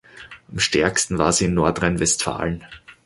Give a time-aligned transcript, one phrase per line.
[0.51, 2.63] Am stärksten war sie in Nordrhein-Westfalen.